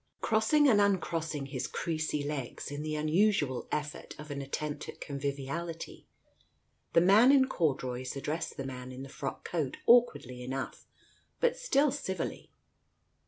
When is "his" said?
1.45-1.67